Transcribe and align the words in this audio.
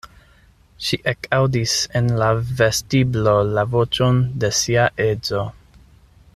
Ŝi 0.85 0.97
ekaŭdis 1.11 1.75
en 1.99 2.09
la 2.21 2.29
vestiblo 2.61 3.35
la 3.51 3.67
voĉon 3.75 4.21
de 4.45 4.53
sia 4.63 4.91
edzo. 5.11 5.47